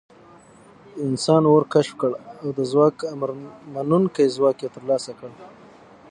انسان 1.07 1.41
اور 1.51 1.61
کشف 1.73 1.93
کړ 2.01 2.11
او 2.41 2.47
د 2.57 2.59
ځواک 2.71 2.97
امرمنونکی 3.15 4.25
ځواک 4.35 4.57
یې 4.63 4.69
تر 4.75 4.83
لاسه 4.89 5.11
کړ. 5.19 5.29